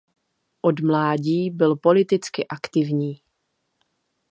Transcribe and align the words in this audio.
Od 0.61 0.79
mládí 0.81 1.49
byl 1.49 1.75
politicky 1.75 2.47
aktivní. 2.47 3.21